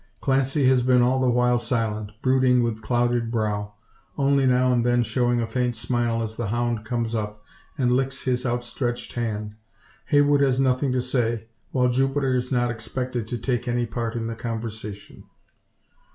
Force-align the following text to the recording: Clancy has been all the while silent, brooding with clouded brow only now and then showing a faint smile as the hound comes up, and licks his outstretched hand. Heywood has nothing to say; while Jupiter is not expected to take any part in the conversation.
Clancy 0.19 0.65
has 0.65 0.81
been 0.81 1.03
all 1.03 1.19
the 1.19 1.29
while 1.29 1.59
silent, 1.59 2.11
brooding 2.23 2.63
with 2.63 2.81
clouded 2.81 3.29
brow 3.29 3.75
only 4.17 4.47
now 4.47 4.73
and 4.73 4.83
then 4.83 5.03
showing 5.03 5.39
a 5.39 5.45
faint 5.45 5.75
smile 5.75 6.23
as 6.23 6.37
the 6.37 6.47
hound 6.47 6.83
comes 6.83 7.13
up, 7.13 7.43
and 7.77 7.91
licks 7.91 8.23
his 8.23 8.43
outstretched 8.43 9.13
hand. 9.13 9.55
Heywood 10.07 10.41
has 10.41 10.59
nothing 10.59 10.91
to 10.93 11.03
say; 11.03 11.49
while 11.71 11.87
Jupiter 11.87 12.33
is 12.33 12.51
not 12.51 12.71
expected 12.71 13.27
to 13.27 13.37
take 13.37 13.67
any 13.67 13.85
part 13.85 14.15
in 14.15 14.25
the 14.25 14.33
conversation. 14.33 15.25